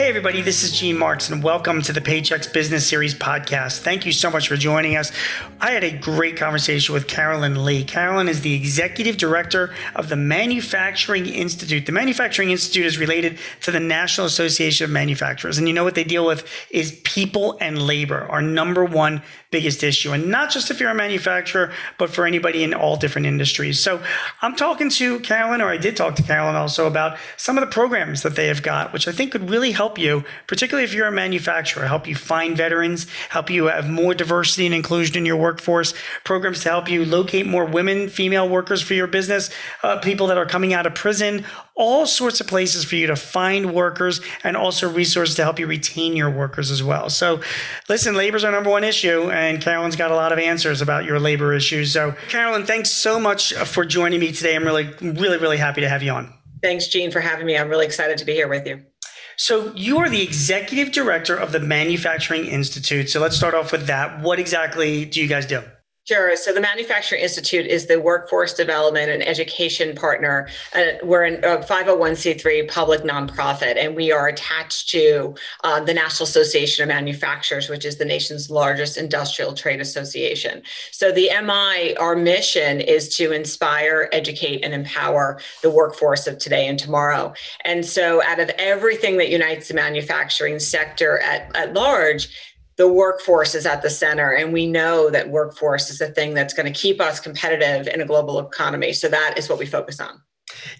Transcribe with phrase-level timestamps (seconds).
[0.00, 3.80] Hey, everybody, this is Gene Marks, and welcome to the Paychex Business Series podcast.
[3.80, 5.12] Thank you so much for joining us.
[5.60, 7.84] I had a great conversation with Carolyn Lee.
[7.84, 11.84] Carolyn is the executive director of the Manufacturing Institute.
[11.84, 15.96] The Manufacturing Institute is related to the National Association of Manufacturers, and you know what
[15.96, 19.20] they deal with is people and labor, our number one
[19.50, 20.12] biggest issue.
[20.12, 23.80] And not just if you're a manufacturer, but for anybody in all different industries.
[23.80, 24.00] So
[24.42, 27.70] I'm talking to Carolyn, or I did talk to Carolyn also about some of the
[27.70, 31.08] programs that they have got, which I think could really help you, particularly if you're
[31.08, 35.36] a manufacturer, help you find veterans, help you have more diversity and inclusion in your
[35.36, 39.50] workforce, programs to help you locate more women, female workers for your business,
[39.82, 41.44] uh, people that are coming out of prison,
[41.80, 45.66] all sorts of places for you to find workers and also resources to help you
[45.66, 47.08] retain your workers as well.
[47.08, 47.40] So,
[47.88, 51.06] listen, labor is our number one issue, and Carolyn's got a lot of answers about
[51.06, 51.90] your labor issues.
[51.90, 54.54] So, Carolyn, thanks so much for joining me today.
[54.54, 56.32] I'm really, really, really happy to have you on.
[56.62, 57.56] Thanks, Gene, for having me.
[57.56, 58.84] I'm really excited to be here with you.
[59.38, 63.08] So, you are the executive director of the Manufacturing Institute.
[63.08, 64.20] So, let's start off with that.
[64.20, 65.62] What exactly do you guys do?
[66.04, 66.34] Sure.
[66.34, 70.48] So the Manufacturing Institute is the workforce development and education partner.
[70.74, 76.82] Uh, we're a 501c3 public nonprofit, and we are attached to uh, the National Association
[76.82, 80.62] of Manufacturers, which is the nation's largest industrial trade association.
[80.90, 86.66] So the MI, our mission is to inspire, educate, and empower the workforce of today
[86.66, 87.34] and tomorrow.
[87.66, 92.30] And so out of everything that unites the manufacturing sector at, at large,
[92.80, 96.54] the workforce is at the center and we know that workforce is the thing that's
[96.54, 98.94] going to keep us competitive in a global economy.
[98.94, 100.22] So that is what we focus on.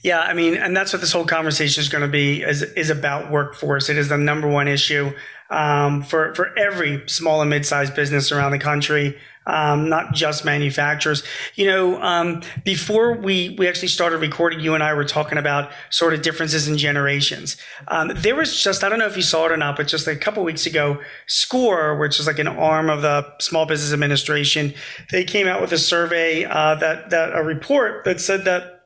[0.03, 2.89] Yeah i mean and that's what this whole conversation is going to be is, is
[2.89, 3.91] about workforce.
[3.91, 5.13] It is the number one issue
[5.51, 11.23] um, for for every small and mid-sized business around the country um, not just manufacturers.
[11.55, 15.71] You know, um, before we we actually started recording, you and I were talking about
[15.91, 17.57] sort of differences in generations.
[17.89, 20.07] Um, there was just I don't know if you saw it or not, but just
[20.07, 24.75] a couple weeks ago, SCORE, which is like an arm of the Small Business Administration,
[25.11, 28.80] they came out with a survey uh, that that a report that said that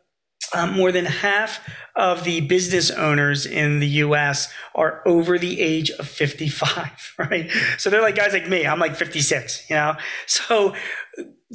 [0.53, 1.61] um, more than half
[1.97, 7.51] of the business owners in the US are over the age of 55, right?
[7.79, 8.67] So they're like guys like me.
[8.67, 9.95] I'm like 56, you know?
[10.27, 10.75] So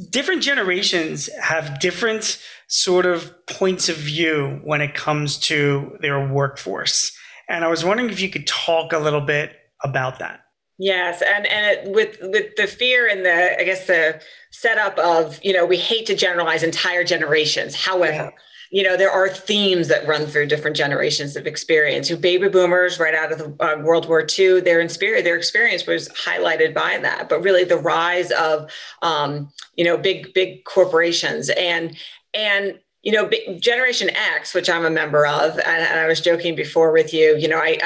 [0.10, 7.16] different generations have different sort of points of view when it comes to their workforce.
[7.50, 10.42] And I was wondering if you could talk a little bit about that.
[10.82, 14.22] Yes, and and it, with with the fear and the I guess the
[14.52, 17.76] setup of you know we hate to generalize entire generations.
[17.76, 18.30] However, yeah
[18.72, 22.08] you know there are themes that run through different generations of experience.
[22.08, 25.86] Who baby boomers right out of the uh, world war ii their experience their experience
[25.86, 27.30] was highlighted by that.
[27.30, 28.70] But really the rise of
[29.02, 31.98] um, you know big big corporations and
[32.34, 33.30] and you know
[33.60, 37.36] generation x which i'm a member of and, and, i was joking before with you
[37.38, 37.78] you know I,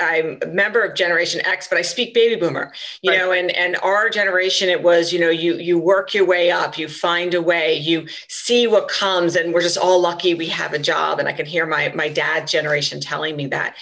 [0.00, 2.72] I am a member of generation x but i speak baby boomer
[3.02, 3.18] you right.
[3.18, 6.78] know and and our generation it was you know you you work your way up
[6.78, 10.72] you find a way you see what comes and we're just all lucky we have
[10.72, 13.74] a job and i can hear my my dad generation telling me that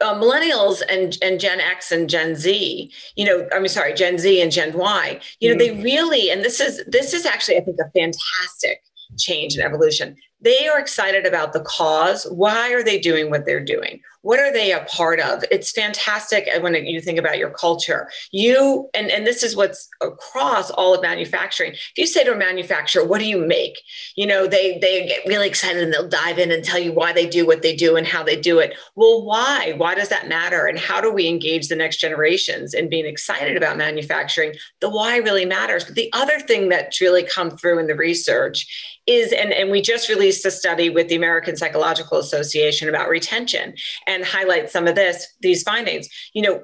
[0.00, 4.42] uh, millennials and, and Gen X and Gen Z, you know, I'm sorry, Gen Z
[4.42, 5.78] and Gen Y, you know, mm-hmm.
[5.78, 8.82] they really, and this is this is actually, I think, a fantastic
[9.18, 10.16] change and evolution.
[10.44, 12.24] They are excited about the cause.
[12.30, 14.00] Why are they doing what they're doing?
[14.24, 15.44] what are they a part of?
[15.50, 18.08] It's fantastic when you think about your culture.
[18.32, 21.72] You and and this is what's across all of manufacturing.
[21.72, 23.78] If you say to a manufacturer what do you make?
[24.16, 27.12] You know they they get really excited and they'll dive in and tell you why
[27.12, 28.74] they do what they do and how they do it.
[28.96, 29.74] Well why?
[29.76, 30.66] Why does that matter?
[30.66, 34.54] And how do we engage the next generations in being excited about manufacturing?
[34.80, 35.84] The why really matters.
[35.84, 38.66] But the other thing that's really come through in the research
[39.06, 43.74] is and, and we just released a study with the american psychological association about retention
[44.06, 46.08] and highlight some of this these findings.
[46.32, 46.62] You know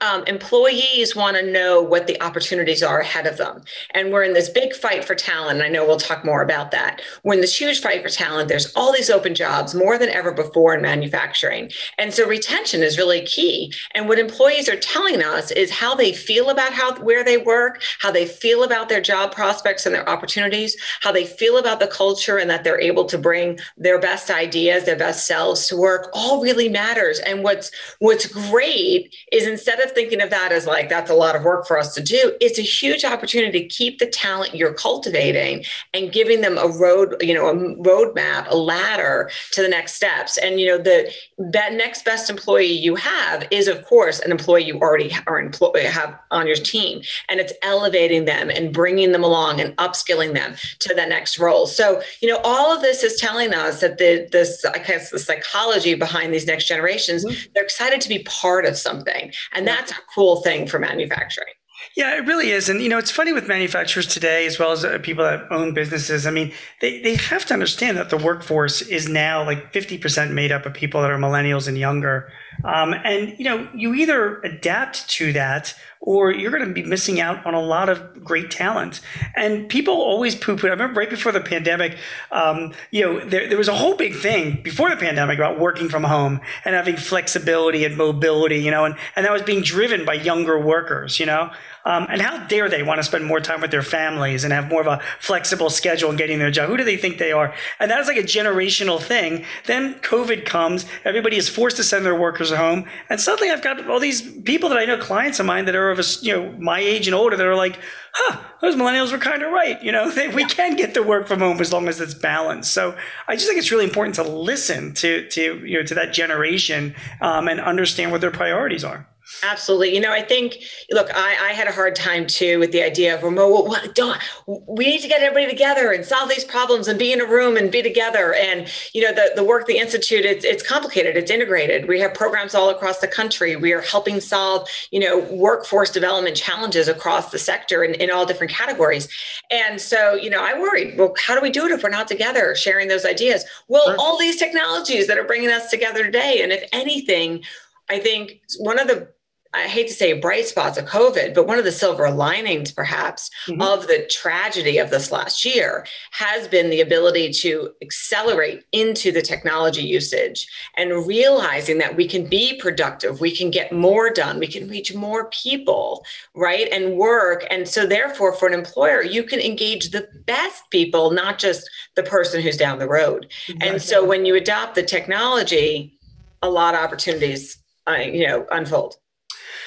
[0.00, 3.62] um, employees want to know what the opportunities are ahead of them.
[3.94, 5.58] And we're in this big fight for talent.
[5.58, 7.00] And I know we'll talk more about that.
[7.24, 8.48] We're in this huge fight for talent.
[8.48, 11.70] There's all these open jobs more than ever before in manufacturing.
[11.98, 13.72] And so retention is really key.
[13.94, 17.82] And what employees are telling us is how they feel about how where they work,
[18.00, 21.86] how they feel about their job prospects and their opportunities, how they feel about the
[21.86, 26.10] culture and that they're able to bring their best ideas, their best selves to work,
[26.12, 27.18] all really matters.
[27.20, 31.14] And what's what's great is in instead of thinking of that as like that's a
[31.14, 34.54] lot of work for us to do, it's a huge opportunity to keep the talent
[34.54, 35.62] you're cultivating
[35.92, 40.38] and giving them a road, you know, a roadmap, a ladder to the next steps.
[40.38, 41.12] And you know, the
[41.52, 45.86] that next best employee you have is, of course, an employee you already are employ
[45.86, 50.54] have on your team, and it's elevating them and bringing them along and upskilling them
[50.78, 51.66] to the next role.
[51.66, 55.18] So you know, all of this is telling us that the this I guess the
[55.18, 57.52] psychology behind these next generations, mm-hmm.
[57.54, 59.32] they're excited to be part of something.
[59.52, 61.54] And that's a cool thing for manufacturing.
[61.96, 62.68] Yeah, it really is.
[62.68, 65.74] And, you know, it's funny with manufacturers today, as well as uh, people that own
[65.74, 66.26] businesses.
[66.26, 70.52] I mean, they, they have to understand that the workforce is now like 50% made
[70.52, 72.32] up of people that are millennials and younger.
[72.64, 77.20] Um, and, you know, you either adapt to that or you're going to be missing
[77.20, 79.00] out on a lot of great talent.
[79.36, 80.68] And people always poo poo.
[80.68, 81.98] I remember right before the pandemic,
[82.32, 85.90] um, you know, there, there was a whole big thing before the pandemic about working
[85.90, 90.06] from home and having flexibility and mobility, you know, and, and that was being driven
[90.06, 91.50] by younger workers, you know.
[91.84, 94.68] Um, and how dare they want to spend more time with their families and have
[94.68, 96.68] more of a flexible schedule in getting their job?
[96.68, 97.54] Who do they think they are?
[97.78, 99.44] And that is like a generational thing.
[99.66, 103.88] Then COVID comes, everybody is forced to send their workers home, and suddenly I've got
[103.88, 106.52] all these people that I know, clients of mine that are of a, you know
[106.58, 107.78] my age and older, that are like,
[108.12, 109.82] huh, those millennials were kind of right.
[109.82, 112.72] You know, they, we can get the work from home as long as it's balanced.
[112.72, 112.96] So
[113.28, 116.94] I just think it's really important to listen to to you know to that generation
[117.20, 119.06] um, and understand what their priorities are.
[119.42, 119.94] Absolutely.
[119.94, 120.58] You know, I think,
[120.90, 123.68] look, I, I had a hard time too with the idea of remote.
[123.68, 127.20] Well, don't, we need to get everybody together and solve these problems and be in
[127.20, 128.34] a room and be together.
[128.34, 131.88] And, you know, the, the work, the Institute, it's, it's complicated, it's integrated.
[131.88, 133.56] We have programs all across the country.
[133.56, 138.26] We are helping solve, you know, workforce development challenges across the sector in, in all
[138.26, 139.08] different categories.
[139.50, 142.08] And so, you know, I worried, well, how do we do it if we're not
[142.08, 143.44] together sharing those ideas?
[143.68, 143.96] Well, sure.
[143.98, 146.40] all these technologies that are bringing us together today.
[146.42, 147.42] And if anything,
[147.88, 149.08] I think one of the
[149.52, 153.30] I hate to say bright spots of COVID, but one of the silver linings, perhaps,
[153.46, 153.60] mm-hmm.
[153.60, 159.22] of the tragedy of this last year has been the ability to accelerate into the
[159.22, 164.46] technology usage and realizing that we can be productive, we can get more done, we
[164.46, 166.04] can reach more people,
[166.34, 166.68] right?
[166.70, 167.44] And work.
[167.50, 172.04] And so, therefore, for an employer, you can engage the best people, not just the
[172.04, 173.26] person who's down the road.
[173.48, 173.68] Exactly.
[173.68, 175.98] And so, when you adopt the technology,
[176.40, 177.58] a lot of opportunities,
[177.88, 178.96] uh, you know, unfold.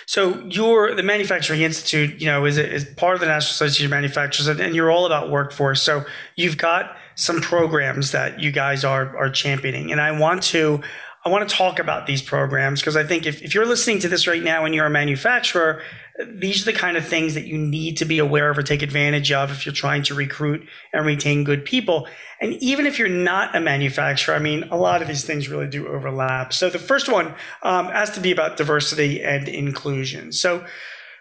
[0.06, 3.92] So you're the Manufacturing Institute, you know, is, is part of the National Association of
[3.92, 5.82] Manufacturers, and, and you're all about workforce.
[5.82, 6.06] So
[6.36, 10.82] you've got some programs that you guys are are championing, and I want to
[11.26, 14.10] I want to talk about these programs because I think if, if you're listening to
[14.10, 15.82] this right now and you're a manufacturer,
[16.28, 18.84] these are the kind of things that you need to be aware of or take
[18.84, 22.08] advantage of if you're trying to recruit and retain good people.
[22.40, 25.68] And even if you're not a manufacturer, I mean, a lot of these things really
[25.68, 26.54] do overlap.
[26.54, 27.34] So the first one
[27.64, 30.32] um, has to be about diversity and inclusion.
[30.32, 30.64] So,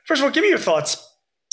[0.05, 1.09] first of all, give me your thoughts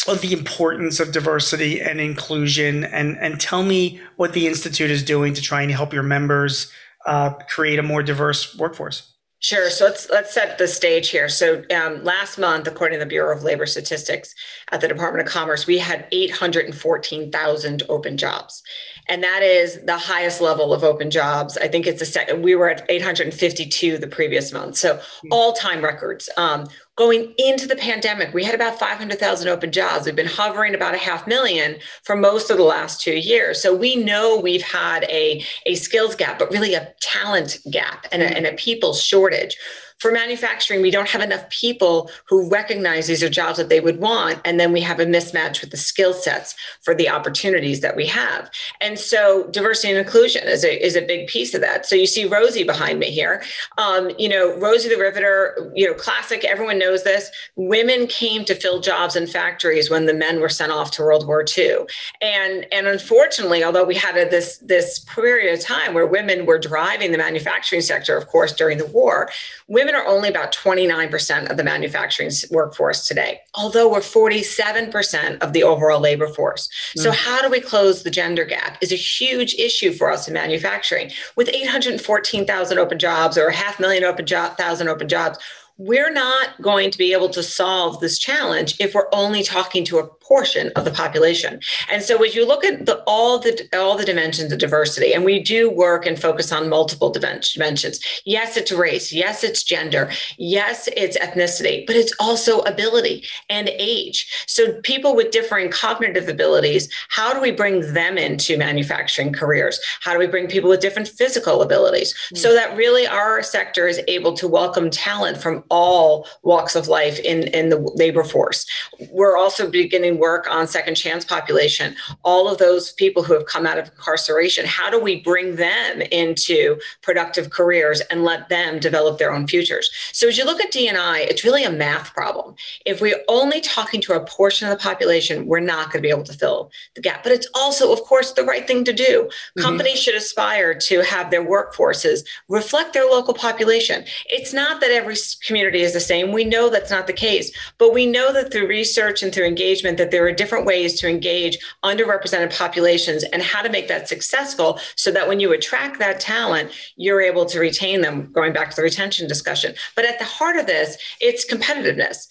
[0.07, 5.03] of the importance of diversity and inclusion and, and tell me what the Institute is
[5.03, 6.71] doing to try and help your members
[7.05, 9.13] uh, create a more diverse workforce?
[9.41, 9.69] Sure.
[9.69, 11.29] So let's let's set the stage here.
[11.29, 14.35] So um, last month, according to the Bureau of Labor Statistics
[14.71, 18.61] at the Department of Commerce, we had 814,000 open jobs,
[19.07, 21.57] and that is the highest level of open jobs.
[21.57, 22.41] I think it's a second.
[22.41, 25.29] We were at 852 the previous month, so hmm.
[25.31, 26.29] all time records.
[26.35, 26.67] Um,
[26.99, 30.05] going into the pandemic, we had about 500,000 open jobs.
[30.05, 33.61] We've been hovering about a half million for most of the last two years.
[33.61, 38.21] So we know we've had a, a skills gap, but really a talent gap and
[38.21, 38.35] a, mm-hmm.
[38.35, 39.55] and a people shortage.
[39.99, 43.99] For manufacturing, we don't have enough people who recognize these are jobs that they would
[43.99, 44.39] want.
[44.45, 48.05] And then we have a mismatch with the skill sets for the opportunities that we
[48.07, 48.49] have.
[48.79, 51.85] And so diversity and inclusion is a, is a big piece of that.
[51.85, 53.43] So you see Rosie behind me here.
[53.77, 57.29] Um, you know, Rosie the Riveter, you know, classic, everyone knows this.
[57.57, 61.27] Women came to fill jobs in factories when the men were sent off to World
[61.27, 61.79] War II.
[62.21, 66.57] And, and unfortunately, although we had a, this, this period of time where women were
[66.57, 69.29] driving the manufacturing sector, of course, during the war,
[69.67, 75.63] women are only about 29% of the manufacturing workforce today, although we're 47% of the
[75.63, 76.69] overall labor force.
[76.97, 77.01] Mm.
[77.01, 80.33] So, how do we close the gender gap is a huge issue for us in
[80.33, 81.11] manufacturing.
[81.35, 85.37] With 814,000 open jobs or half million open job, thousand open jobs,
[85.77, 89.97] we're not going to be able to solve this challenge if we're only talking to
[89.97, 91.59] a portion of the population.
[91.91, 95.25] And so as you look at the, all the all the dimensions of diversity, and
[95.25, 97.99] we do work and focus on multiple dimensions.
[98.25, 99.11] Yes, it's race.
[99.11, 100.11] Yes, it's gender.
[100.37, 104.45] Yes, it's ethnicity, but it's also ability and age.
[104.45, 109.79] So people with differing cognitive abilities, how do we bring them into manufacturing careers?
[110.01, 112.37] How do we bring people with different physical abilities mm-hmm.
[112.37, 117.19] so that really our sector is able to welcome talent from all walks of life
[117.19, 118.67] in, in the labor force?
[119.11, 123.65] We're also beginning work on second chance population, all of those people who have come
[123.65, 124.65] out of incarceration.
[124.65, 129.89] How do we bring them into productive careers and let them develop their own futures?
[130.11, 132.55] So as you look at D&I, it's really a math problem.
[132.85, 136.09] If we're only talking to a portion of the population, we're not going to be
[136.09, 137.23] able to fill the gap.
[137.23, 139.23] But it's also, of course, the right thing to do.
[139.23, 139.61] Mm-hmm.
[139.61, 144.05] Companies should aspire to have their workforces reflect their local population.
[144.29, 146.31] It's not that every community is the same.
[146.31, 149.97] We know that's not the case, but we know that through research and through engagement
[149.97, 154.79] that there are different ways to engage underrepresented populations and how to make that successful
[154.95, 158.75] so that when you attract that talent, you're able to retain them, going back to
[158.75, 159.73] the retention discussion.
[159.95, 162.27] But at the heart of this, it's competitiveness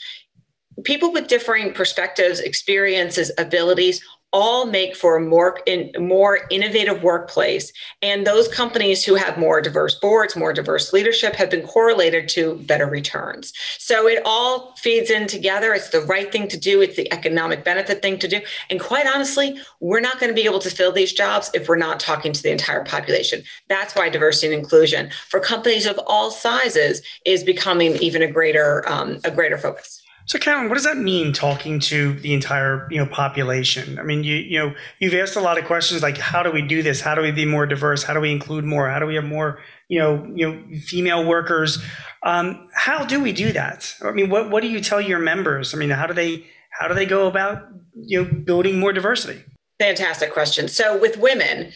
[0.85, 4.00] people with differing perspectives, experiences, abilities
[4.32, 7.73] all make for a more in, more innovative workplace.
[8.02, 12.56] And those companies who have more diverse boards more diverse leadership have been correlated to
[12.66, 13.52] better returns.
[13.78, 15.73] So it all feeds in together.
[15.73, 16.80] It's the right thing to do.
[16.80, 18.40] It's the economic benefit thing to do.
[18.70, 21.76] And quite honestly we're not going to be able to fill these jobs if we're
[21.76, 23.42] not talking to the entire population.
[23.68, 28.88] That's why diversity and inclusion for companies of all sizes is becoming even a greater
[28.88, 32.99] um, a greater focus so, Carolyn, what does that mean talking to the entire you
[32.99, 33.99] know population?
[33.99, 36.61] I mean, you you know you've asked a lot of questions like how do we
[36.61, 37.00] do this?
[37.00, 38.02] How do we be more diverse?
[38.02, 38.90] How do we include more?
[38.90, 39.58] How do we have more
[39.88, 41.82] you know you know female workers?
[42.23, 43.94] Um, how do we do that?
[44.02, 45.75] I mean, what what do you tell your members?
[45.75, 49.42] I mean, how do they how do they go about you know building more diversity?
[49.78, 50.66] Fantastic question.
[50.66, 51.73] So, with women,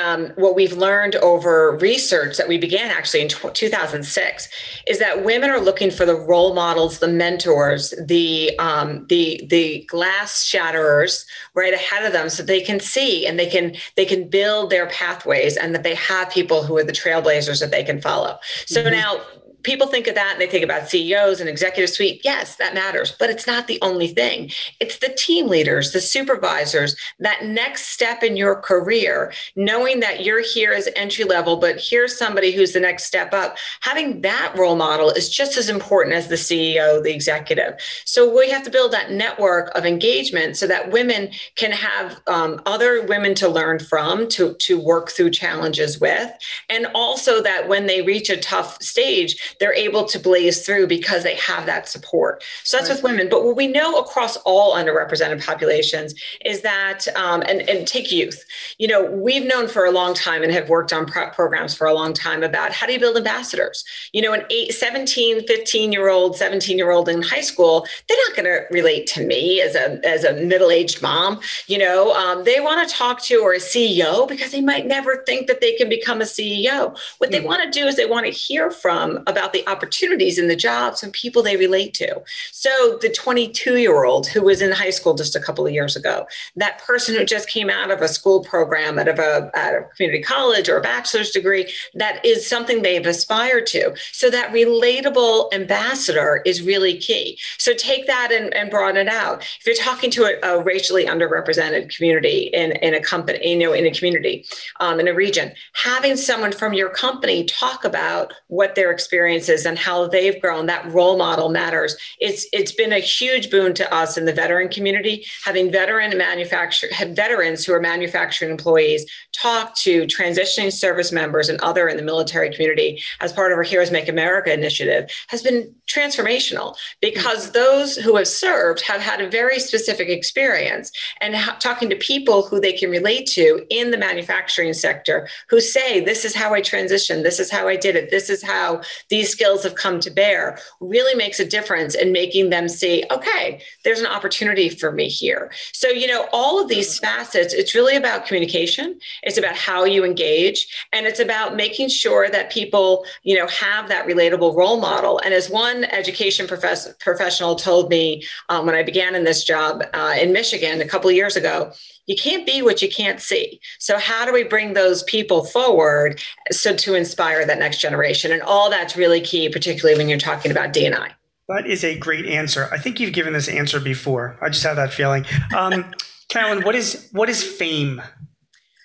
[0.00, 4.48] um, what we've learned over research that we began actually in 2006
[4.86, 9.84] is that women are looking for the role models, the mentors, the um, the the
[9.86, 14.30] glass shatterers right ahead of them, so they can see and they can they can
[14.30, 18.00] build their pathways, and that they have people who are the trailblazers that they can
[18.00, 18.38] follow.
[18.64, 18.92] So mm-hmm.
[18.92, 19.20] now
[19.62, 22.20] people think of that and they think about CEOs and executive suite.
[22.24, 24.50] Yes, that matters, but it's not the only thing.
[24.80, 30.42] It's the team leaders, the supervisors, that next step in your career, knowing that you're
[30.42, 33.56] here as entry level, but here's somebody who's the next step up.
[33.80, 37.74] Having that role model is just as important as the CEO, the executive.
[38.04, 42.60] So we have to build that network of engagement so that women can have um,
[42.66, 46.30] other women to learn from, to, to work through challenges with,
[46.68, 51.22] and also that when they reach a tough stage, they're able to blaze through because
[51.22, 52.42] they have that support.
[52.64, 52.96] So that's right.
[52.96, 53.28] with women.
[53.28, 58.44] But what we know across all underrepresented populations is that, um, and, and take youth,
[58.78, 61.86] you know, we've known for a long time and have worked on pro- programs for
[61.86, 63.84] a long time about how do you build ambassadors?
[64.12, 68.18] You know, an eight, 17, 15 year old, 17 year old in high school, they're
[68.28, 71.40] not going to relate to me as a, as a middle aged mom.
[71.66, 75.22] You know, um, they want to talk to or a CEO because they might never
[75.26, 76.96] think that they can become a CEO.
[77.18, 77.30] What mm-hmm.
[77.30, 80.48] they want to do is they want to hear from about about the opportunities and
[80.48, 82.22] the jobs and people they relate to.
[82.52, 85.96] So the 22 year old who was in high school just a couple of years
[85.96, 89.74] ago, that person who just came out of a school program out of a, at
[89.74, 93.92] a community college or a bachelor's degree, that is something they've aspired to.
[94.12, 97.38] So that relatable ambassador is really key.
[97.58, 99.42] So take that and, and broaden it out.
[99.42, 103.72] If you're talking to a, a racially underrepresented community in, in a company, you know,
[103.72, 104.44] in a community,
[104.78, 109.66] um, in a region, having someone from your company talk about what their experience experiences
[109.66, 111.96] and how they've grown that role model matters.
[112.20, 116.90] It's it's been a huge boon to us in the veteran community having veteran manufacturer
[117.08, 122.50] veterans who are manufacturing employees talk to transitioning service members and other in the military
[122.52, 128.16] community as part of our heroes make america initiative has been transformational because those who
[128.16, 132.72] have served have had a very specific experience and ha- talking to people who they
[132.72, 137.22] can relate to in the manufacturing sector who say this is how i transitioned.
[137.22, 138.10] This is how i did it.
[138.10, 142.50] This is how these skills have come to bear really makes a difference in making
[142.50, 145.52] them see, okay, there's an opportunity for me here.
[145.72, 150.04] So, you know, all of these facets, it's really about communication, it's about how you
[150.04, 155.18] engage, and it's about making sure that people, you know, have that relatable role model.
[155.18, 159.82] And as one education profess- professional told me um, when I began in this job
[159.92, 161.72] uh, in Michigan a couple of years ago,
[162.06, 163.60] you can't be what you can't see.
[163.78, 168.32] So how do we bring those people forward so to inspire that next generation?
[168.32, 171.12] And all that's really key, particularly when you're talking about D&I.
[171.48, 172.68] That is a great answer.
[172.72, 174.38] I think you've given this answer before.
[174.40, 175.26] I just have that feeling.
[175.54, 175.92] Um,
[176.28, 178.00] Carolyn, what is what is FAME?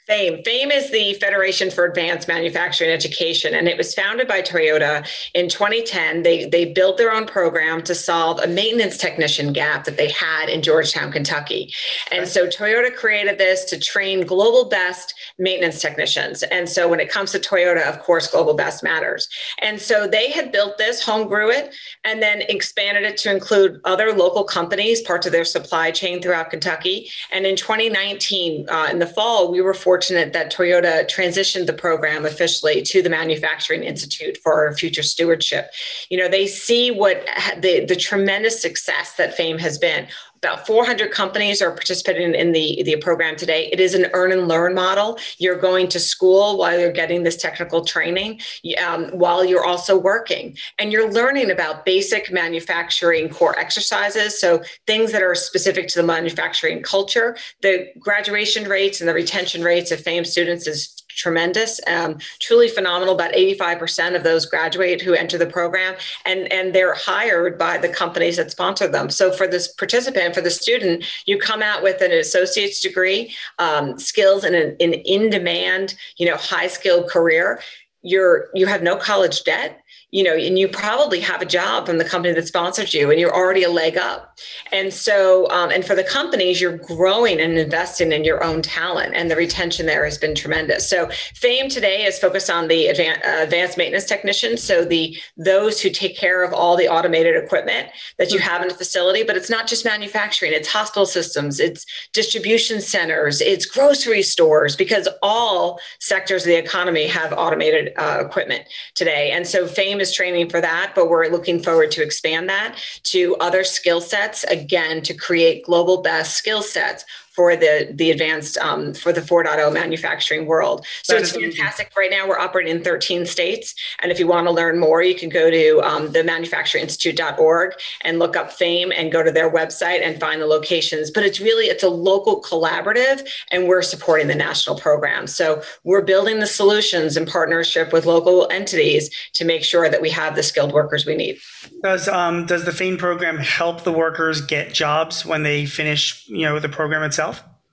[0.08, 0.42] FAME.
[0.44, 5.50] FAME is the Federation for Advanced Manufacturing Education, and it was founded by Toyota in
[5.50, 6.24] 2010.
[6.24, 10.48] They, they built their own program to solve a maintenance technician gap that they had
[10.48, 11.74] in Georgetown, Kentucky.
[12.10, 16.42] And so Toyota created this to train global best maintenance technicians.
[16.44, 19.28] And so when it comes to Toyota, of course, global best matters.
[19.60, 23.82] And so they had built this, home grew it, and then expanded it to include
[23.84, 27.10] other local companies, parts of their supply chain throughout Kentucky.
[27.30, 31.74] And in 2019, uh, in the fall, we were fortunate fortunate that Toyota transitioned the
[31.74, 35.72] program officially to the Manufacturing Institute for future stewardship.
[36.12, 37.28] You know, they see what
[37.58, 40.06] the, the tremendous success that FAME has been
[40.38, 43.70] about 400 companies are participating in the, the program today.
[43.72, 45.18] It is an earn and learn model.
[45.38, 48.42] You're going to school while you're getting this technical training,
[48.84, 50.58] um, while you're also working.
[50.78, 54.40] And you're learning about basic manufacturing core exercises.
[54.40, 57.38] So things that are specific to the manufacturing culture.
[57.62, 63.16] The graduation rates and the retention rates of FAME students is tremendous, um, truly phenomenal.
[63.16, 65.96] About 85% of those graduate who enter the program,
[66.26, 69.10] and, and they're hired by the companies that sponsor them.
[69.10, 74.00] So for this participant, for the student, you come out with an associate's degree, um,
[74.00, 77.60] skills in an in, in demand, you know, high skilled career.
[78.04, 79.82] You're you have no college debt
[80.18, 83.20] you know, and you probably have a job from the company that sponsored you and
[83.20, 84.36] you're already a leg up.
[84.72, 89.14] And so, um, and for the companies, you're growing and investing in your own talent
[89.14, 90.90] and the retention there has been tremendous.
[90.90, 94.64] So FAME today is focused on the advanced, uh, advanced maintenance technicians.
[94.64, 98.70] So the, those who take care of all the automated equipment that you have in
[98.70, 104.24] the facility, but it's not just manufacturing, it's hospital systems, it's distribution centers, it's grocery
[104.24, 108.64] stores, because all sectors of the economy have automated uh, equipment
[108.96, 109.30] today.
[109.30, 113.36] And so FAME is training for that, but we're looking forward to expand that to
[113.40, 117.06] other skill sets, again, to create global best skill sets
[117.38, 120.84] for the the advanced um, for the 4.0 manufacturing world.
[121.04, 121.92] So that it's fantastic.
[121.96, 125.14] Right now, we're operating in 13 states, and if you want to learn more, you
[125.14, 130.02] can go to um, the manufacturinginstitute.org and look up FAME and go to their website
[130.02, 131.12] and find the locations.
[131.12, 135.28] But it's really it's a local collaborative, and we're supporting the national program.
[135.28, 140.10] So we're building the solutions in partnership with local entities to make sure that we
[140.10, 141.38] have the skilled workers we need.
[141.84, 146.48] Does um, does the FAME program help the workers get jobs when they finish you
[146.48, 147.27] know the program itself?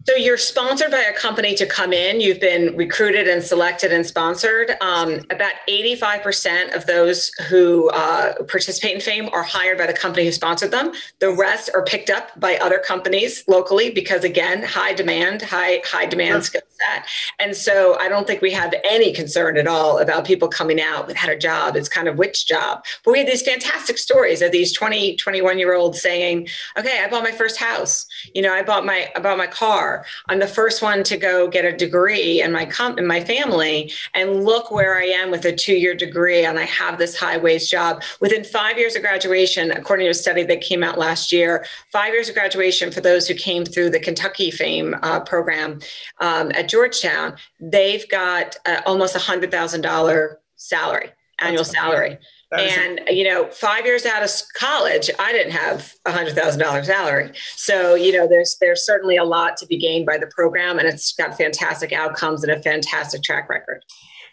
[0.07, 2.21] So you're sponsored by a company to come in.
[2.21, 4.73] You've been recruited and selected and sponsored.
[4.83, 10.27] Um, about 85% of those who uh, participate in FAME are hired by the company
[10.27, 10.93] who sponsored them.
[11.21, 16.05] The rest are picked up by other companies locally because, again, high demand, high high
[16.05, 16.43] demand sure.
[16.43, 17.07] skill set.
[17.41, 21.07] And so I don't think we have any concern at all about people coming out
[21.07, 21.77] without a job.
[21.77, 22.85] It's kind of which job.
[23.05, 27.09] But we had these fantastic stories of these 20, 21 year olds saying, "Okay, I
[27.09, 28.05] bought my first house.
[28.35, 29.94] You know, I bought my I bought my car."
[30.29, 33.93] I'm the first one to go get a degree in my com- in my family,
[34.15, 37.37] and look where I am with a two year degree, and I have this high
[37.37, 38.03] wage job.
[38.21, 42.13] Within five years of graduation, according to a study that came out last year, five
[42.13, 45.81] years of graduation for those who came through the Kentucky Fame uh, program
[46.21, 52.19] um, at Georgetown, they've got uh, almost a hundred thousand dollar salary, annual salary
[52.59, 56.83] and you know five years out of college i didn't have a hundred thousand dollar
[56.85, 57.31] salary.
[57.57, 60.89] So you know there's there's certainly a lot to be gained by the program and
[60.89, 63.85] it's got fantastic outcomes and a fantastic track record.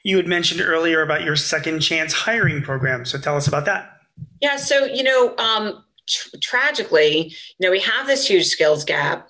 [0.03, 3.97] You had mentioned earlier about your second chance hiring program so tell us about that.
[4.41, 9.29] Yeah so you know um, tr- tragically you know we have this huge skills gap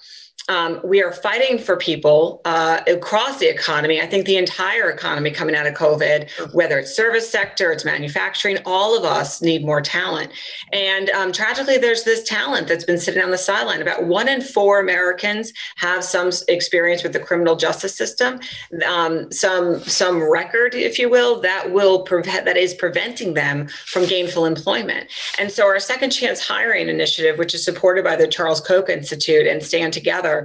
[0.49, 4.01] um, we are fighting for people uh, across the economy.
[4.01, 8.57] I think the entire economy coming out of COVID, whether it's service sector, it's manufacturing,
[8.65, 10.31] all of us need more talent.
[10.73, 13.81] And um, tragically, there's this talent that's been sitting on the sideline.
[13.81, 18.39] About one in four Americans have some experience with the criminal justice system,
[18.85, 24.05] um, some some record, if you will, that will prevent that is preventing them from
[24.05, 25.07] gainful employment.
[25.39, 29.47] And so, our second chance hiring initiative, which is supported by the Charles Koch Institute
[29.47, 30.40] and Stand Together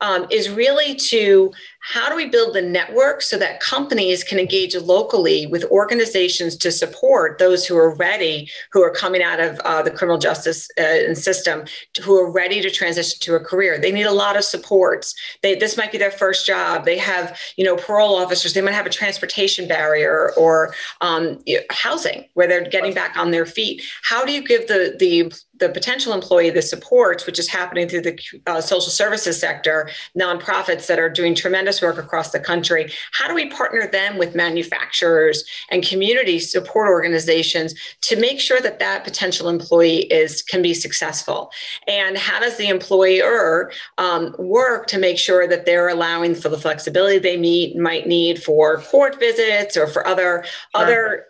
[0.00, 1.52] um, is really to
[1.88, 6.72] how do we build the network so that companies can engage locally with organizations to
[6.72, 11.14] support those who are ready, who are coming out of uh, the criminal justice uh,
[11.14, 11.64] system,
[12.02, 13.78] who are ready to transition to a career?
[13.78, 15.14] They need a lot of supports.
[15.42, 16.86] They, this might be their first job.
[16.86, 18.52] They have, you know, parole officers.
[18.52, 21.38] They might have a transportation barrier or um,
[21.70, 23.84] housing where they're getting back on their feet.
[24.02, 28.02] How do you give the the the potential employee the supports, which is happening through
[28.02, 32.92] the uh, social services sector, nonprofits that are doing tremendous this work across the country.
[33.12, 38.78] How do we partner them with manufacturers and community support organizations to make sure that
[38.78, 41.50] that potential employee is can be successful?
[41.86, 46.58] And how does the employer um, work to make sure that they're allowing for the
[46.58, 50.82] flexibility they meet, might need for court visits or for other sure.
[50.82, 51.24] other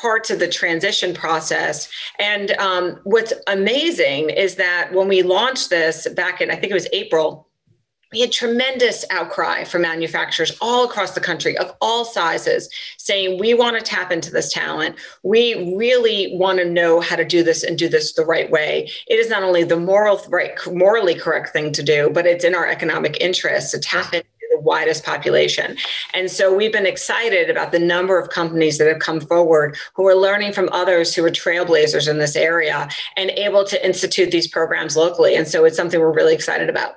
[0.00, 1.88] parts of the transition process.
[2.20, 6.74] And um, what's amazing is that when we launched this back in, I think it
[6.74, 7.47] was April,
[8.12, 13.54] we had tremendous outcry from manufacturers all across the country of all sizes saying we
[13.54, 17.62] want to tap into this talent we really want to know how to do this
[17.62, 21.52] and do this the right way it is not only the moral right morally correct
[21.52, 25.76] thing to do but it's in our economic interest to tap into the widest population.
[26.14, 30.06] And so we've been excited about the number of companies that have come forward who
[30.08, 34.48] are learning from others who are trailblazers in this area and able to institute these
[34.48, 35.34] programs locally.
[35.34, 36.96] And so it's something we're really excited about.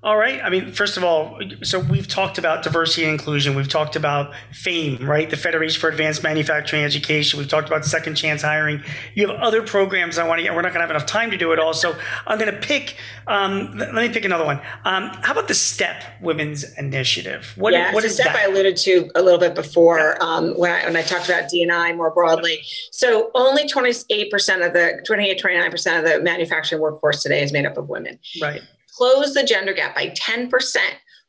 [0.00, 0.40] All right.
[0.44, 3.56] I mean, first of all, so we've talked about diversity and inclusion.
[3.56, 5.28] We've talked about FAME, right?
[5.28, 7.36] The Federation for Advanced Manufacturing Education.
[7.36, 8.84] We've talked about second chance hiring.
[9.14, 10.54] You have other programs I want to get.
[10.54, 11.74] We're not going to have enough time to do it all.
[11.74, 14.60] So I'm going to pick, um, let me pick another one.
[14.84, 17.52] Um, how about the STEP Women's Initiative?
[17.56, 18.36] What, yeah, what so is STEP that?
[18.36, 21.92] I alluded to a little bit before um, when, I, when I talked about D&I
[21.94, 22.60] more broadly.
[22.92, 27.76] So only 28% of the, 28, 29% of the manufacturing workforce today is made up
[27.76, 28.20] of women.
[28.40, 28.62] Right
[28.98, 30.50] close the gender gap by 10%,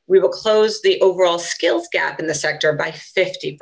[0.09, 3.57] we will close the overall skills gap in the sector by 50%.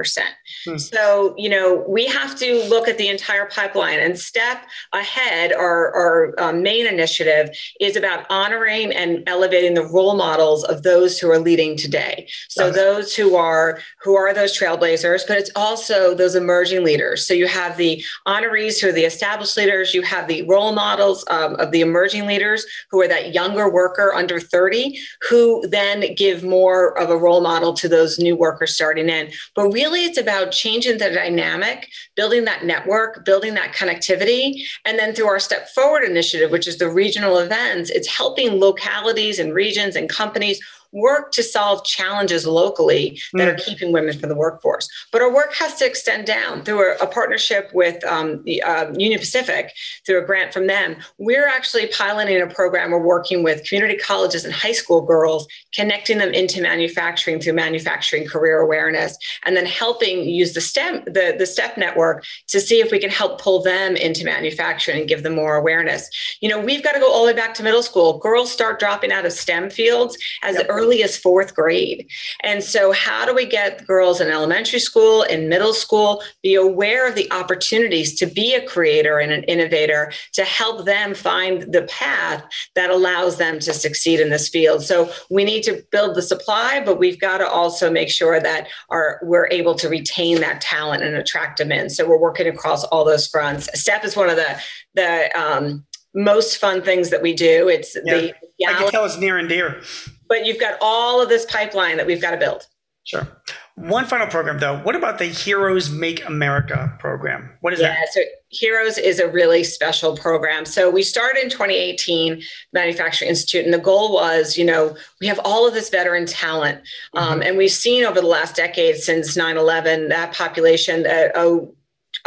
[0.66, 0.78] Hmm.
[0.78, 5.52] So, you know, we have to look at the entire pipeline and step ahead.
[5.52, 11.20] Our, our uh, main initiative is about honoring and elevating the role models of those
[11.20, 12.28] who are leading today.
[12.48, 17.28] So those who are who are those trailblazers, but it's also those emerging leaders.
[17.28, 21.26] So you have the honorees who are the established leaders, you have the role models
[21.30, 24.98] um, of the emerging leaders who are that younger worker under 30
[25.30, 29.32] who then give give more of a role model to those new workers starting in.
[29.56, 34.64] But really, it's about changing the dynamic, building that network, building that connectivity.
[34.86, 39.40] And then through our Step Forward initiative, which is the regional events, it's helping localities
[39.40, 40.60] and regions and companies
[40.92, 43.54] work to solve challenges locally that mm.
[43.54, 44.88] are keeping women from the workforce.
[45.12, 48.92] But our work has to extend down through a, a partnership with um, the uh,
[48.98, 49.74] Union Pacific,
[50.06, 50.96] through a grant from them.
[51.18, 52.92] We're actually piloting a program.
[52.92, 58.26] We're working with community colleges and high school girls, connecting them into manufacturing through manufacturing
[58.26, 62.92] career awareness, and then helping use the STEM, the, the STEP network to see if
[62.92, 66.10] we can help pull them into manufacturing and give them more awareness.
[66.40, 68.20] You know, we've got to go all the way back to middle school.
[68.20, 70.68] Girls start dropping out of STEM fields as yep.
[70.70, 72.08] early early as fourth grade.
[72.44, 77.08] And so, how do we get girls in elementary school, in middle school, be aware
[77.08, 81.84] of the opportunities to be a creator and an innovator to help them find the
[81.84, 82.44] path
[82.76, 84.84] that allows them to succeed in this field?
[84.84, 88.68] So, we need to build the supply, but we've got to also make sure that
[88.90, 91.90] our, we're able to retain that talent and attract them in.
[91.90, 93.70] So, we're working across all those fronts.
[93.80, 94.62] STEP is one of the
[94.96, 97.68] the um, most fun things that we do.
[97.68, 98.18] It's yeah.
[98.18, 98.34] the
[98.68, 99.82] I can tell it's near and dear
[100.28, 102.68] but you've got all of this pipeline that we've got to build.
[103.04, 103.28] Sure.
[103.76, 104.80] One final program, though.
[104.80, 107.52] What about the Heroes Make America program?
[107.62, 107.94] What is that?
[107.94, 108.12] yeah, that?
[108.12, 110.66] So Heroes is a really special program.
[110.66, 112.42] So we started in 2018,
[112.74, 116.82] Manufacturing Institute, and the goal was, you know, we have all of this veteran talent,
[117.14, 117.42] um, mm-hmm.
[117.44, 121.72] and we've seen over the last decade since 9/11 that population, uh, oh,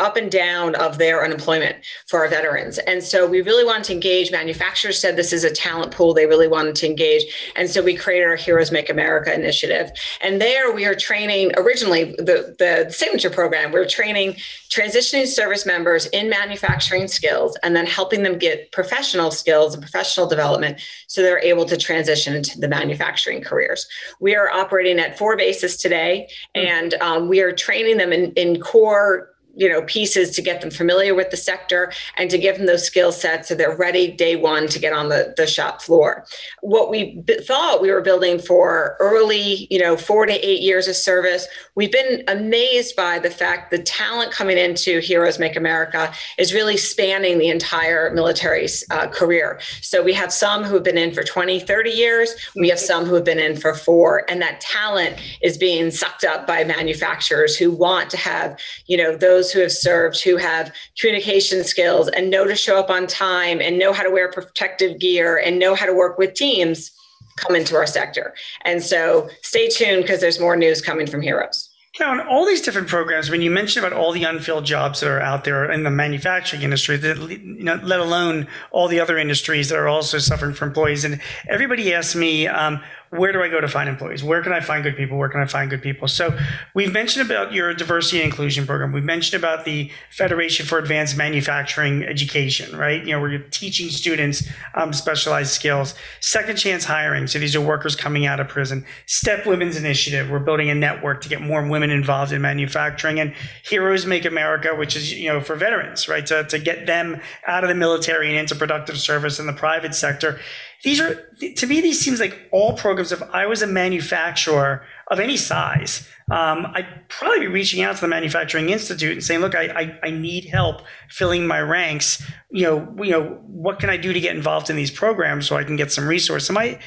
[0.00, 2.78] up and down of their unemployment for our veterans.
[2.78, 4.32] And so we really wanted to engage.
[4.32, 7.24] Manufacturers said this is a talent pool they really wanted to engage.
[7.56, 9.90] And so we created our Heroes Make America initiative.
[10.20, 14.36] And there we are training originally the, the signature program, we we're training
[14.70, 20.26] transitioning service members in manufacturing skills and then helping them get professional skills and professional
[20.26, 23.86] development so they're able to transition into the manufacturing careers.
[24.20, 28.60] We are operating at four bases today, and um, we are training them in, in
[28.60, 32.66] core you know pieces to get them familiar with the sector and to give them
[32.66, 36.24] those skill sets so they're ready day one to get on the, the shop floor.
[36.60, 40.88] What we b- thought we were building for early you know four to eight years
[40.88, 46.12] of service we've been amazed by the fact the talent coming into heroes make america
[46.38, 49.60] is really spanning the entire military uh, career.
[49.80, 52.34] So we have some who have been in for 20 30 years.
[52.56, 54.24] We have some who have been in for four.
[54.28, 59.16] And that talent is being sucked up by manufacturers who want to have you know
[59.16, 63.06] those those who have served who have communication skills and know to show up on
[63.06, 66.90] time and know how to wear protective gear and know how to work with teams
[67.36, 68.34] come into our sector.
[68.66, 71.70] And so stay tuned because there's more news coming from Heroes.
[71.98, 75.08] Now, in all these different programs, when you mentioned about all the unfilled jobs that
[75.08, 79.18] are out there in the manufacturing industry, that, you know, let alone all the other
[79.18, 83.48] industries that are also suffering for employees, and everybody asks me, um, where do I
[83.48, 84.22] go to find employees?
[84.22, 85.18] Where can I find good people?
[85.18, 86.06] Where can I find good people?
[86.06, 86.38] So
[86.74, 88.92] we've mentioned about your diversity and inclusion program.
[88.92, 93.04] We've mentioned about the Federation for Advanced Manufacturing Education, right?
[93.04, 95.96] You know, where you're teaching students um, specialized skills.
[96.20, 97.26] Second chance hiring.
[97.26, 98.86] So these are workers coming out of prison.
[99.06, 100.30] Step Women's Initiative.
[100.30, 103.18] We're building a network to get more women involved in manufacturing.
[103.18, 106.24] And Heroes Make America, which is, you know, for veterans, right?
[106.26, 109.96] To, to get them out of the military and into productive service in the private
[109.96, 110.38] sector
[110.82, 111.14] these are
[111.56, 116.08] to me these seems like all programs if i was a manufacturer of any size
[116.30, 119.98] um, i'd probably be reaching out to the manufacturing institute and saying look I, I,
[120.04, 122.22] I, need help filling my ranks.
[122.50, 125.56] You know you know what can i do to get involved in these programs so
[125.56, 126.78] i can get some resource am i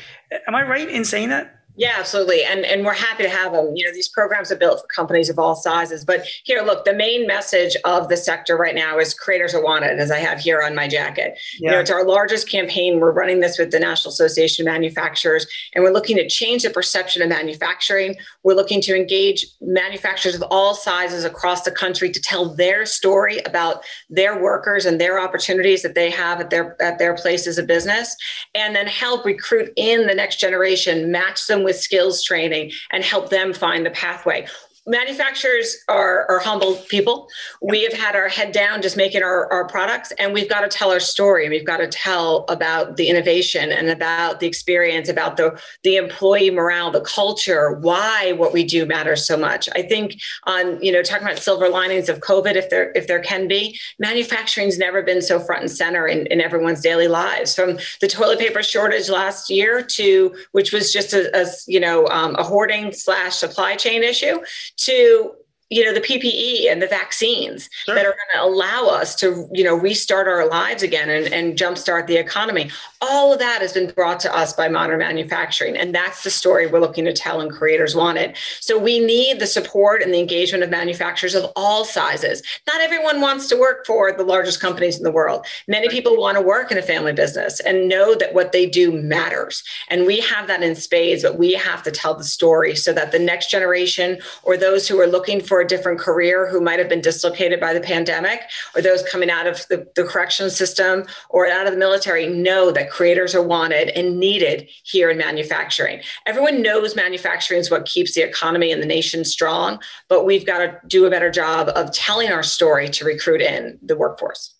[0.48, 2.44] am i right in saying that yeah, absolutely.
[2.44, 3.76] And and we're happy to have them.
[3.76, 6.06] You know, these programs are built for companies of all sizes.
[6.06, 10.00] But here, look, the main message of the sector right now is creators are wanted,
[10.00, 11.40] as I have here on my jacket.
[11.60, 11.70] Yeah.
[11.70, 13.00] You know, it's our largest campaign.
[13.00, 16.70] We're running this with the National Association of Manufacturers, and we're looking to change the
[16.70, 18.18] perception of manufacturing.
[18.44, 23.40] We're looking to engage manufacturers of all sizes across the country to tell their story
[23.40, 27.66] about their workers and their opportunities that they have at their at their places of
[27.66, 28.16] business,
[28.54, 33.30] and then help recruit in the next generation, match them with skills training and help
[33.30, 34.46] them find the pathway
[34.86, 37.28] manufacturers are, are humble people.
[37.62, 40.68] We have had our head down just making our, our products, and we've got to
[40.68, 41.50] tell our story.
[41.50, 46.52] We've got to tell about the innovation and about the experience, about the, the employee
[46.52, 49.70] morale, the culture, why what we do matters so much.
[49.74, 53.22] I think on, you know, talking about silver linings of COVID, if there if there
[53.22, 57.56] can be, manufacturing's never been so front and center in, in everyone's daily lives.
[57.56, 62.08] From the toilet paper shortage last year to which was just a, a you know
[62.08, 64.40] um, a hoarding slash supply chain issue
[64.78, 65.34] to
[65.74, 67.96] you know the ppe and the vaccines sure.
[67.96, 71.58] that are going to allow us to you know restart our lives again and, and
[71.58, 72.70] jumpstart the economy.
[73.02, 76.68] All of that has been brought to us by modern manufacturing and that's the story
[76.68, 78.38] we're looking to tell and creators wanted.
[78.60, 82.42] So we need the support and the engagement of manufacturers of all sizes.
[82.68, 85.46] Not everyone wants to work for the largest companies in the world.
[85.68, 88.92] Many people want to work in a family business and know that what they do
[88.92, 89.64] matters.
[89.90, 93.12] And we have that in spades but we have to tell the story so that
[93.12, 96.90] the next generation or those who are looking for a different career who might have
[96.90, 98.42] been dislocated by the pandemic,
[98.76, 102.72] or those coming out of the, the correction system or out of the military know
[102.72, 106.02] that creators are wanted and needed here in manufacturing.
[106.26, 110.60] Everyone knows manufacturing is what keeps the economy and the nation strong, but we've got
[110.60, 114.53] to do a better job of telling our story to recruit in the workforce.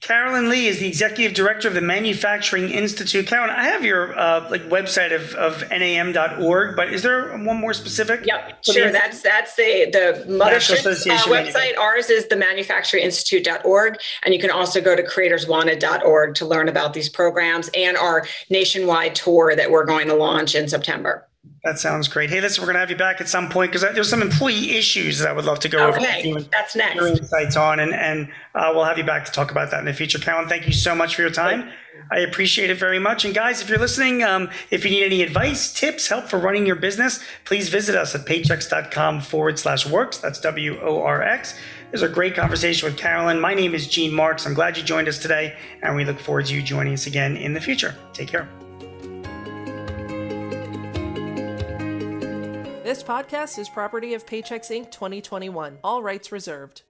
[0.00, 3.26] Carolyn Lee is the executive director of the Manufacturing Institute.
[3.26, 7.72] Carolyn, I have your uh, like website of, of nam.org, but is there one more
[7.72, 8.24] specific?
[8.24, 8.92] Yep, sure.
[8.92, 11.76] That's that's the the mothership uh, website.
[11.78, 17.08] Ours is the manufacturinginstitute.org, and you can also go to creatorswanted.org to learn about these
[17.08, 21.27] programs and our nationwide tour that we're going to launch in September.
[21.68, 22.30] That sounds great.
[22.30, 24.70] Hey, listen, we're going to have you back at some point because there's some employee
[24.78, 25.98] issues that I would love to go over.
[25.98, 26.32] okay.
[26.32, 26.40] over.
[26.40, 26.94] That's next.
[26.94, 29.84] Your insights on, and, and uh, we'll have you back to talk about that in
[29.84, 30.18] the future.
[30.18, 31.70] Carolyn, thank you so much for your time.
[32.10, 33.26] I appreciate it very much.
[33.26, 36.64] And guys, if you're listening, um, if you need any advice, tips, help for running
[36.64, 40.18] your business, please visit us at paychex.com forward slash worx.
[40.22, 41.54] That's W O R X.
[41.90, 43.40] There's a great conversation with Carolyn.
[43.40, 44.46] My name is Gene Marks.
[44.46, 47.36] I'm glad you joined us today, and we look forward to you joining us again
[47.36, 47.94] in the future.
[48.14, 48.48] Take care.
[52.88, 54.90] This podcast is property of Paychex Inc.
[54.90, 55.76] 2021.
[55.84, 56.84] All rights reserved.